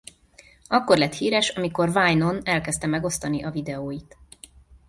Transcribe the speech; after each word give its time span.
Akkor 0.67 0.97
lett 0.97 1.13
híres 1.13 1.49
amikor 1.49 1.93
Vine-on 1.93 2.39
elkezdte 2.45 2.87
megosztani 2.87 3.43
a 3.43 3.51
videóit. 3.51 4.17